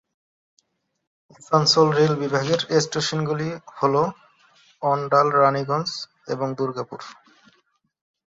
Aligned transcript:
Asansol 1.37 1.87
rail 1.97 2.13
বিভাগের 2.15 2.61
স্টেশনগুলি 2.83 3.49
হল 3.77 3.95
অণ্ডাল, 4.81 5.27
রাণীগঞ্জ 5.35 5.89
এবং 6.27 6.47
দুর্গাপুর। 6.57 6.99